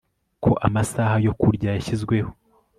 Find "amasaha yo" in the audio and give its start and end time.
0.67-1.33